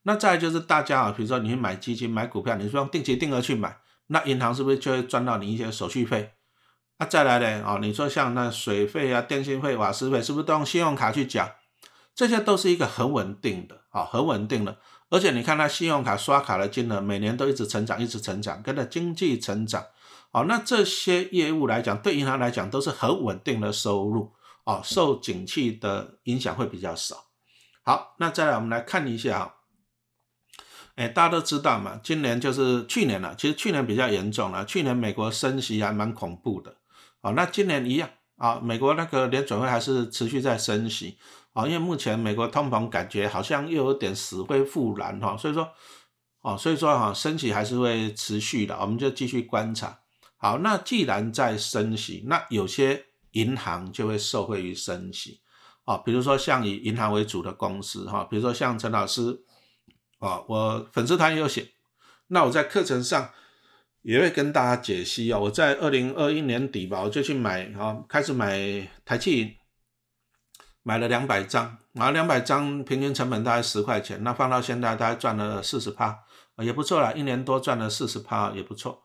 [0.04, 6.32] 那再就是大家啊，比如说你去买基金、买股票，你是用定期定额去买，那银行是不是就会赚到你一些手续费？
[7.02, 7.64] 那再来呢？
[7.66, 11.56] 哦，你说像那水费啊、电信费、瓦斯费，是不是都用信用卡去缴？
[12.14, 14.78] 这些都是一个很稳定的，啊，很稳定的。
[15.10, 19.84] 而且你看那信用卡刷卡的金额，每年都一直成长，一直成长，跟着经济成长，
[20.30, 24.34] 哦，那这些业务来讲，对银行来讲都是很稳定的收入，
[24.66, 27.26] 哦，受景气的影响会比较少。
[27.82, 29.54] 好，那再来我们来看一下啊，
[30.98, 36.76] 哎，大家都知道嘛，今年就是去年了，其实去年比较严重了，去年美国升息还蛮恐怖的。
[37.22, 41.18] 啊，那今年一样啊，美国那个联准会还是持续在升息
[41.54, 45.70] 啊，因为目前美国通膨感觉好像又有点死灰复燃哈，所以说，
[46.42, 50.00] 哦，所以说哈，升息还是会持续的，我们就继续观察。
[50.38, 55.42] 好，那既然在升息，那有些银行就会受惠于升息
[55.86, 59.44] 啊，比如说像以银行为主的公司哈，比如说像陈老师
[60.18, 61.70] 啊，我粉丝团也有写，
[62.28, 63.30] 那我在课程上。
[64.04, 69.58] 也会跟大家解析啊，我在二零二一年底吧，我就去买啊，开始买台气，
[70.84, 76.18] 买了两百张，然后两百张平均成本大概十块钱，那放到现在大概赚了四十趴，
[76.58, 79.04] 也不错啦，一年多赚了四十趴也不错。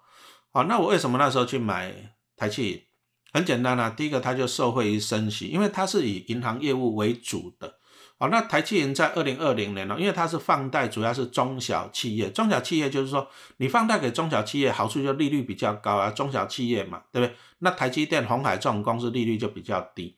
[0.51, 2.85] 好，那我为什么那时候去买台气？
[3.33, 7.76] 很简单啦，第一个它就受惠于升息，因为它是以银行业务为主的。
[8.19, 12.31] 好，那台积电在二零二零年呢，因为它是放贷，主要是中小企业。
[12.31, 16.11] 中小企业就是说，你放贷给中小企业，好处就利率比较高啊。
[16.11, 17.37] 中小企业嘛，对不对？
[17.59, 20.17] 那台积电、红海这种公司利率就比较低，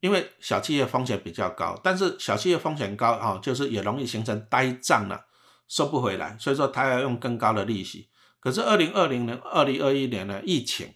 [0.00, 1.80] 因为小企业风险比较高。
[1.82, 5.24] 但是小企业风险高啊，就是也容易形成呆账了，
[5.66, 8.10] 收不回来，所以说它要用更高的利息。
[8.38, 10.92] 可是二零二零年、二零二一年呢，疫情。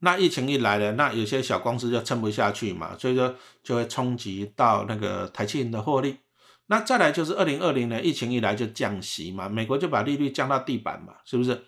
[0.00, 6.18] 那疫情一来了，那有些小公司就撑不下去嘛，所以说就会冲击到那个台积的获利。
[6.66, 11.64] 那再来就是二零二零年疫情一来就降息嘛，美国就把利率降到地板嘛，是不是？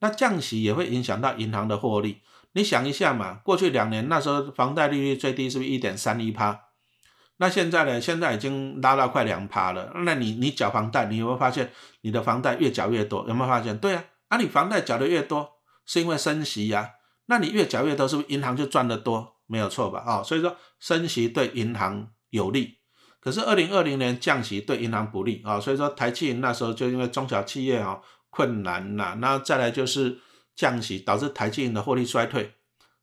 [0.00, 2.20] 那降息也会影响到银行的获利。
[2.52, 6.58] 你想一下嘛，过去两年那时候房贷利率最低是不是一点三一趴？
[7.36, 7.98] 那现在呢？
[7.98, 9.90] 现在已经拉到快两趴了。
[10.04, 13.26] 那你你缴房贷，你有没有发现你的房贷越缴越多？
[13.26, 13.78] 有没有发现？
[13.78, 15.48] 对啊，啊你房贷缴的越多，
[15.86, 16.90] 是因为升息呀。
[17.30, 19.36] 那你越缴越多，是不是银行就赚得多？
[19.46, 20.00] 没有错吧？
[20.00, 22.78] 啊，所以说升息对银行有利，
[23.20, 25.60] 可是二零二零年降息对银行不利啊。
[25.60, 30.18] 所以说台积那时候就因为中小企业啊困难呐，那再来就是
[30.56, 32.54] 降息导致台积的获利衰退。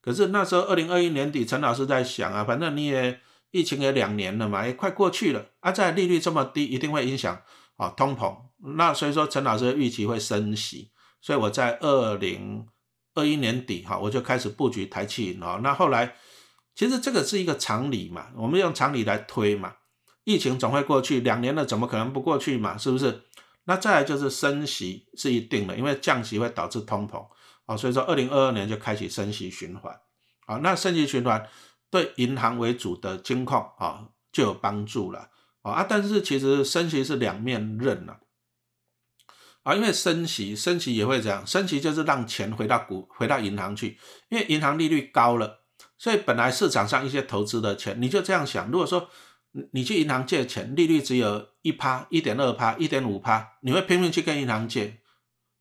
[0.01, 7.41] 可是那时候二零二一年底，陈老师在想啊，反正你也疫情也两年了嘛，也快过去了啊，在利率这么低，一定会影响
[7.77, 8.35] 啊通膨。
[8.75, 12.67] 那所以说陈老师预期会升息，所以我在二零。
[13.17, 15.60] 二一年底哈，我就开始布局台气啊。
[15.63, 16.15] 那后来
[16.75, 19.73] 其实这个是一个常理嘛，我们用常理来推嘛。
[20.23, 22.77] 疫情总会过去，两年了怎么可能不过去嘛？
[22.77, 23.23] 是不是？
[23.65, 27.25] 那再来就是升息是一定的，因为降息会导致通膨
[27.65, 27.75] 啊。
[27.75, 29.93] 所以说二零二二年就开启升息循环
[30.45, 30.58] 啊。
[30.58, 31.45] 那升息循环
[31.89, 35.30] 对银行为主的金控啊就有帮助了
[35.63, 35.84] 啊。
[35.89, 38.13] 但是其实升息是两面刃了。
[38.13, 38.19] 啊，
[39.67, 43.97] 啊因为升息，升息也会这样，升息就是让钱回到股，回到银行去，
[44.30, 45.60] 因为银行利率高了，
[45.97, 49.10] 所以本来市场上一些投资的钱，你就这样想，如果说
[49.73, 55.01] 你去银行借钱，利率只有一趴、一点二趴、一点五趴，你会拼命去跟银行借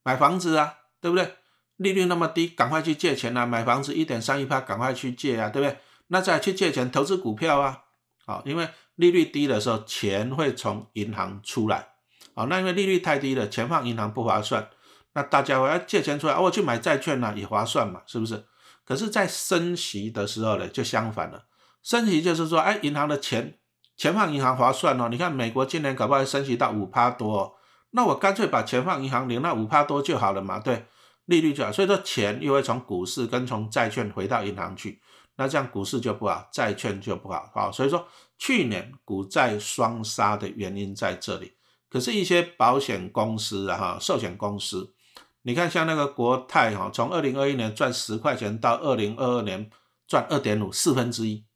[0.05, 1.35] 买房子啊，对不对？
[1.77, 5.79] 利率那么低，赶快去借钱啊，买房子一点三一趴，赶快去借啊，对不对？
[6.07, 7.83] 那再去借钱投资股票啊，
[8.25, 11.95] 好，因为利率低的时候，钱会从银行出来。
[12.37, 14.68] 啊，那因为利率太低了，钱放银行不划算，
[15.14, 18.44] 那大家要借钱出来，我去买债券呢，也划算嘛，是不是？
[18.85, 21.46] 可是，在升息的时候呢，就相反了。
[21.83, 23.59] 升息就是说，哎，银行的钱
[23.96, 25.09] 钱放银行划算哦。
[25.09, 27.57] 你看美国今年搞不好升息到五趴多，
[27.92, 30.85] 那我干脆把钱放银行领那五趴多就好了嘛，对，
[31.25, 31.72] 利率就好。
[31.72, 35.01] 所以说，钱又会从股市跟从债券回到银行去，
[35.37, 37.72] 那这样股市就不好，债券就不好，好。
[37.72, 38.07] 所以说，
[38.38, 41.55] 去年股债双杀的原因在这里。
[41.88, 44.94] 可是，一些保险公司啊，哈，寿险公司。
[45.42, 49.70] 你看，像那个国泰哈，从二零二一年赚十块钱到二零二二年
[50.09, 51.46] 赚二点五，四分之一。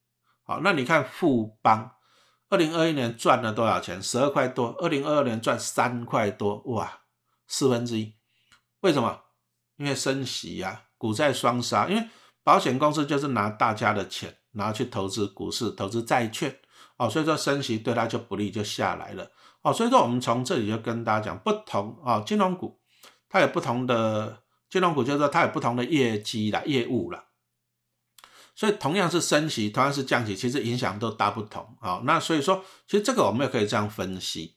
[0.44, 1.92] 好，那你看富邦，
[2.48, 4.00] 二零二一年赚了多少钱？
[4.00, 7.00] 十二块多，二零二二年赚三块多，哇，
[7.48, 8.14] 四分之一。
[8.80, 9.20] 为什么？
[9.76, 11.88] 因为升息呀，股债双杀。
[11.88, 12.08] 因为
[12.44, 16.56] 保险公司就是拿大家的钱，然后去投资股市、投资债券，
[16.96, 19.28] 哦，所以说升息对它就不利，就下来了。
[19.62, 22.78] 哦，所以说我们从这里就跟大家讲，不同啊，金融股。
[23.32, 27.26] 它有不同的金融股，就是说它有不同的业绩啦、业务啦，
[28.56, 32.02] 所以同样是升息，同样是降息，其实影响都大不同啊。
[32.04, 34.56] 那所以说，其实这个我们也可以这样分析。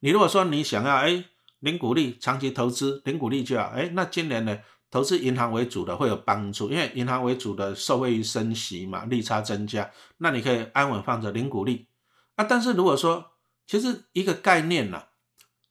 [0.00, 1.22] 你如果说你想要哎
[1.58, 4.58] 零股利长期投资零股利就好，哎那今年呢
[4.90, 11.86] 投资银行为主的会有帮助，因为银行为主的受惠于升息嘛，利差增加，那你可以安稳放着零股利
[12.36, 12.44] 啊。
[12.44, 13.32] 但是如果说
[13.66, 15.02] 其实一个概念呢。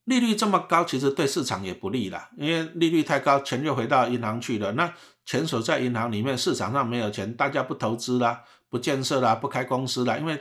[0.04, 4.72] 利率这么高，其实对市场也不利啦，因为利率太高，钱就回到银行去了。
[4.74, 4.94] 那
[5.26, 10.34] 钱锁在银行里面，市场上没有钱，大家不投资啦，不建设啦，不开公司啦，因为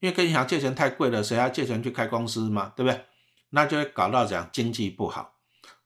[0.00, 3.04] 因为跟银行借钱太贵了，谁要借钱去开公司嘛，对不对？
[3.50, 5.34] 那就会搞到这样经济不好。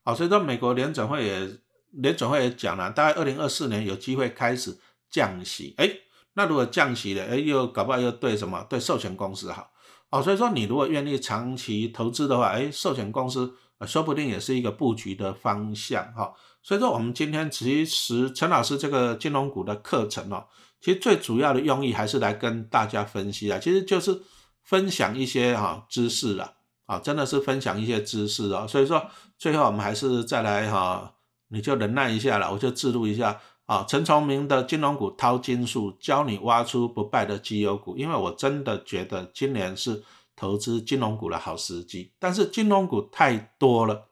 [0.03, 1.59] 好，所以说美国联准会也
[1.91, 4.79] 联准会也讲了，大概二零二四年有机会开始
[5.11, 5.75] 降息。
[5.77, 5.91] 哎，
[6.33, 8.67] 那如果降息了，哎，又搞不好又对什么？
[8.71, 9.71] 对寿险公司好。
[10.11, 13.55] 哦，所以说你如果愿意长期投资的话，哎，寿险公司
[13.87, 16.33] 说不定也是一个布局的方向哈。
[16.62, 20.47] 所以说我们今天其实陈老师这个金融股的课程哦，
[20.81, 24.23] 其实最主要的用意还是来跟大家分析啊，其实就是
[24.62, 26.55] 分享一些哈知识了
[26.87, 28.66] 啊，真的是分享一些知识哦。
[28.69, 29.05] 所以说
[29.37, 31.14] 最后我们还是再来哈，
[31.49, 33.40] 你就忍耐一下了，我就记录一下。
[33.67, 37.97] 啊，陈崇明的金融股淘金术，教你挖出不败的绩优股。
[37.97, 40.03] 因为我真的觉得今年是
[40.37, 44.07] 投资金融股的好时机，但是金融股太多了，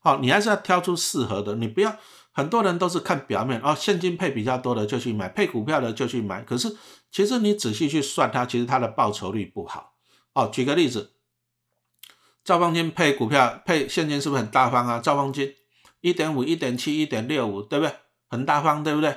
[0.00, 1.56] 好，你还是要挑出适合的。
[1.56, 1.94] 你不要
[2.32, 6.42] 很多人都是看表面，哦，现金配比较多的就去买，配股票的就去买。
[6.42, 6.74] 可是
[7.10, 9.92] 其实你仔细去算它，其实它的报酬率不好。
[10.32, 11.12] 哦，举个例子，
[12.44, 15.00] 赵方金配股票配现金是不是很大方啊？
[15.00, 15.54] 赵方金
[16.00, 17.94] 一点五、一点七、一点六五，对不对？
[18.28, 19.10] 很大方，对不对？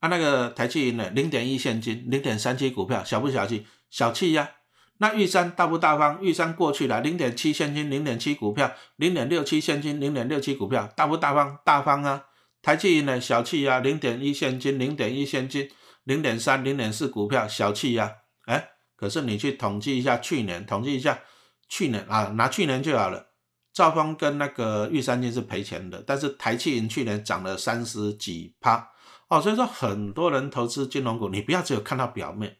[0.00, 3.66] 啊，那个台积银呢，零点一现金，零点三七股票，小不小气？
[3.88, 4.50] 小气呀。
[4.98, 6.22] 那玉山大不大方？
[6.22, 11.58] 玉山过去了，零点七现金，零点七股票，零点六七现金，零点六七股票，大不大方？
[11.64, 12.24] 大方啊。
[12.60, 15.68] 台积银呢，小气呀，零点一现金，零点一现金，
[16.04, 18.12] 零点三，零点四股票，小气呀。
[18.46, 21.20] 哎，可是你去统计一下去年，统计一下
[21.68, 23.31] 去年啊，拿去年就好了。
[23.72, 28.88] 兆丰跟那个玉山金是赔钱的，但是台气银去年涨了三十几趴
[29.28, 32.58] 哦，所以说很多人投资金融股，你不要只有看到表面，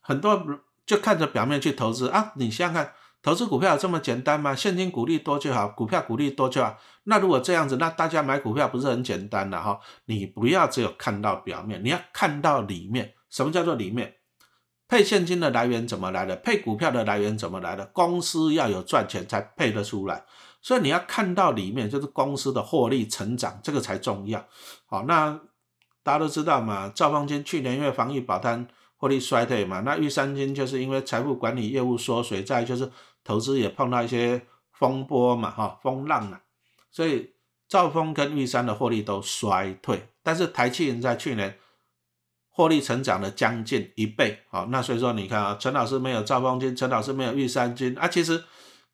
[0.00, 0.44] 很多
[0.84, 2.32] 就看着表面去投资啊。
[2.34, 4.54] 你想想看，投资股票有这么简单吗？
[4.54, 6.76] 现金股利多就好，股票股利多就好。
[7.04, 9.78] 那如果这样子，那大家买股票不是很简单的哈？
[10.06, 13.14] 你不要只有看到表面，你要看到里面。
[13.28, 14.12] 什么叫做里面？
[14.90, 16.34] 配现金的来源怎么来的？
[16.34, 17.86] 配股票的来源怎么来的？
[17.86, 20.24] 公司要有赚钱才配得出来，
[20.60, 24.44] 所以你要看到里面，就是公司的获利成长，这个才重要。
[24.86, 25.40] 好，那
[26.02, 32.90] 大家都知道嘛，兆丰金去年因为防疫保单获利衰退嘛，那玉山金就是因为财富管理业务缩水，再就是
[33.22, 36.40] 投资也碰到一些风波嘛，哈，风浪啊，
[36.90, 37.30] 所以
[37.68, 41.56] 兆丰跟玉山的获利都衰退，但是台气人在去年。
[42.52, 48.08] 获利成长了将近一倍，好，那所以说你看啊，陈老师没有兆丰金，陈老师没有玉山金啊。
[48.08, 48.44] 其实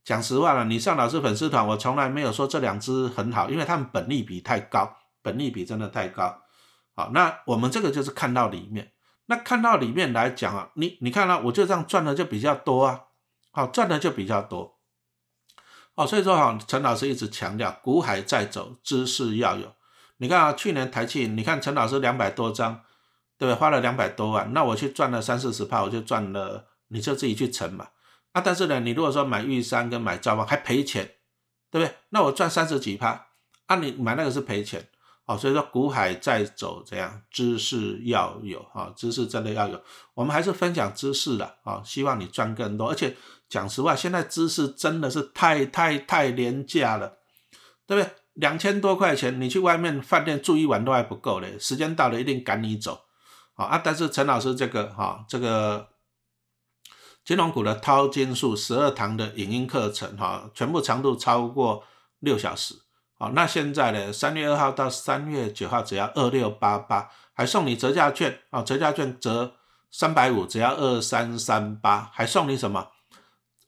[0.05, 6.43] 讲实话了，你上老师粉丝团，我从来没有说这两只很好，因为他们本利比太高，本利比真的太高。
[6.95, 8.93] 好，那我们这个就是看到里面，
[9.27, 13.01] 那看到里面来讲啊，你你看啊，我就这样赚的就比较多啊，
[13.51, 14.77] 好，赚的就比较多。
[15.95, 19.73] 哦，所以说哈，陈老师一直强调，股海在走，知识要有。
[20.19, 22.83] 你看啊，去年台气，你看陈老师两百多张。
[23.39, 27.89] 对不对花了两百多万，那我去赚了三四十帕，我就赚了，你就自己去乘嘛。
[28.33, 31.05] 啊，但是呢，你如果说买玉山跟买兆丰还赔钱，
[31.71, 31.95] 对不对？
[32.11, 33.27] 那我赚三十几帕，
[33.67, 34.89] 啊，你买那个是赔钱，
[35.25, 39.83] 哦，所以说股海在走，这样知识要有啊，知识真的要有。
[40.15, 42.91] 我们还是分享知识的啊，希望你赚更多。
[42.91, 43.17] 而且
[43.49, 47.19] 讲实话，现在知识真的是太太太廉价了，
[47.87, 48.11] 对不对？
[48.35, 53.06] 两千多块钱，你去外面饭店住一晚都还不够嘞，时间到了一定赶你走，
[53.57, 53.81] 啊啊！
[53.83, 55.89] 但是陈老师这个哈，这个
[57.25, 61.83] 金融股的淘金术十二堂的影音课程哈，全部长度超过
[62.21, 62.75] 六小时，
[63.19, 69.55] 好，那现在呢，三月二号到三月九号只要二六八八，还送你折价券啊，折价券折
[69.91, 72.89] 三百五，只要二三三八，还送你什么？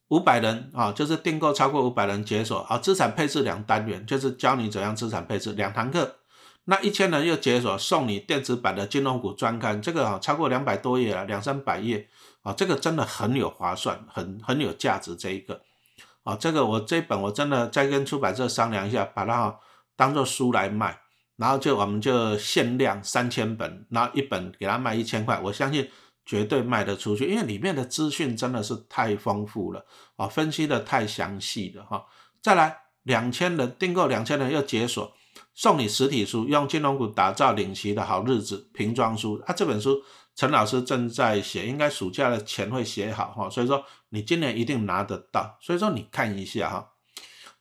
[0.08, 6.17] 五百人啊，就是订购超过五百人解锁啊，资产配置两单元，就是教你怎样资产配置两堂课。
[6.70, 12.08] 那一千人又解锁，送你电子版的金融股专刊，这个啊超过两百多页了，两三百页
[12.42, 15.62] 啊，这个真的很有划算，很很有价值这一个
[16.24, 19.58] 啊，这个我这本我真的再跟出版社商量一下，把它
[19.96, 21.00] 当做书来卖，
[21.36, 25.88] 然后就我们就限量三千本，然后一本给他卖一千块，我相信。
[26.28, 29.82] 绝对卖得出去，因为里面的资讯真的是太丰富了
[30.16, 32.04] 啊，分析的太详细了哈。
[32.42, 35.10] 再来两千人订购，两千人又解锁，
[35.58, 39.52] 送你实体书，用金融股打造领旗的好日子瓶装书啊。
[39.52, 40.00] 这本书
[40.36, 45.58] 陈老师正在写，应该暑假的前会写好哈，所以说你今年一定拿得到。
[45.60, 46.90] 所以说你看一下哈，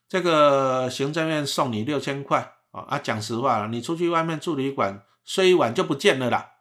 [0.07, 6.51] 这个行政院送你六千块啊啊，讲实话了，你出去外面住旅馆睡一晚就不见了啦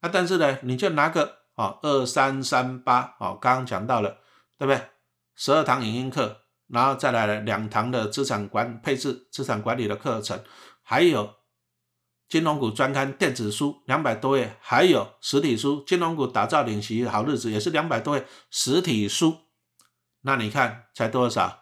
[0.00, 1.42] 啊，但是呢，你就拿个。
[1.54, 4.16] 啊，二三三八，哦，刚刚讲到了，
[4.58, 4.80] 对不对？
[5.36, 6.34] 十二堂影音课，
[6.68, 10.42] 然后再来两堂的资产管配置、资产管理的课程，
[10.82, 11.34] 还有
[12.28, 19.38] 金融股专刊电子书两百多页，还有实体书《金融股打造领席好日子》也是两百多页实体书。
[20.22, 21.60] 那你看才多少？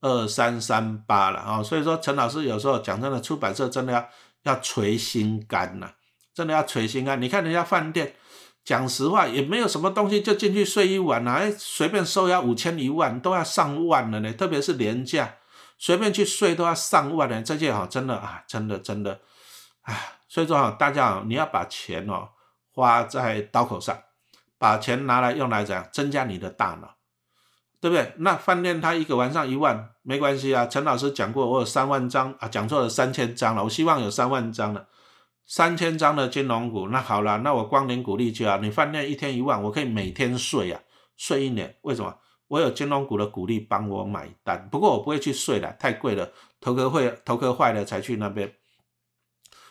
[0.00, 1.62] 二三三八了啊！
[1.62, 4.08] 所以说陈老师有时候讲真的，出版社真的要
[4.42, 5.90] 要捶心肝呐，
[6.34, 7.20] 真的要捶心肝。
[7.20, 8.14] 你看人家饭店。
[8.64, 14.32] 讲实话，也没有什么东西，就进去睡一晚啊，哎，随便收要五千一万，都要上万了呢。
[14.32, 15.36] 特别是廉价，
[15.78, 17.42] 随便去睡都要上万的。
[17.42, 19.20] 这些哈，真的啊，真的真的，
[19.82, 22.28] 唉，所以说哈，大家啊，你要把钱哦
[22.72, 23.96] 花在刀口上，
[24.58, 26.96] 把钱拿来用来怎样增加你的大脑，
[27.80, 28.14] 对不对？
[28.18, 30.66] 那饭店他一个晚上一万没关系啊。
[30.66, 34.86] 陈老师讲过，我有三万张啊，讲错了三千张了，我希望有三万张了。
[35.48, 40.80] 三千张的金融股，那好了，那我光年股利就要你饭店一天一万，我可以每天睡啊，
[41.16, 41.76] 睡一年。
[41.82, 42.18] 为什么？
[42.48, 44.68] 我有金融股的股利帮我买单。
[44.70, 46.30] 不过我不会去睡了，太贵了，
[46.60, 48.54] 头壳会头壳坏了才去那边。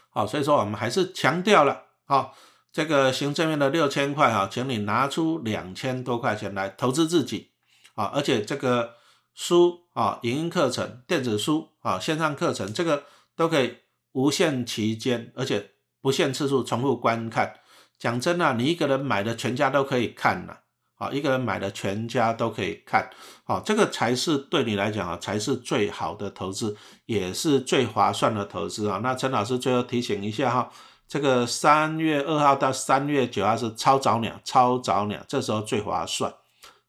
[0.10, 2.36] 好，所以说我们还是强调了，好，
[2.72, 7.52] 这个行政院的六千块哈，请你拿出两千多块钱来投资自己
[7.96, 8.96] 啊，而且这个
[9.34, 13.04] 书啊，影音课程、电子书啊、线上课程，这个
[13.36, 13.78] 都可以。
[14.16, 17.60] 无限期间，而且不限次数重复观看。
[18.00, 20.62] 讲真啊，你一个人买的，全家都可以看了。
[20.98, 23.10] 好，一个人买的，全家都可以看。
[23.44, 26.76] 好，这个才是对你来讲啊，才是最好的投资，
[27.06, 29.00] 也是最划算的投资啊。
[29.04, 30.72] 那陈老师最后提醒一下哈，
[31.08, 36.34] 这个三月二号到三月九号是超早鸟，超早鸟，这时候最划算。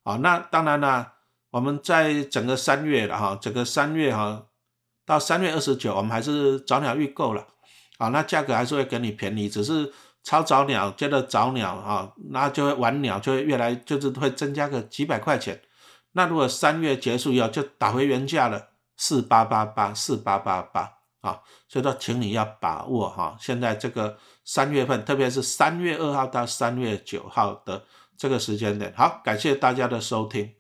[0.05, 1.13] 啊，那当然了，
[1.51, 4.47] 我们在整个三月了哈，整个三月哈。
[5.05, 7.47] 到三月二十九，我们还是早鸟预购了，
[7.99, 9.93] 啊，那价格还是会给你便宜，只是
[10.27, 15.63] 超早鸟接着早鸟啊，那就会晚鸟就会越来就是会增加个几百块钱。
[16.15, 20.81] 那如果三月结束以后就打回原价了，四八八八四八八八
[21.21, 27.85] 啊，所以说请你要把握哈，现在这个三月份，特别是三月二号到三月九号的
[28.17, 28.93] 这个时间点。
[28.97, 30.53] 好，感谢大家的收听。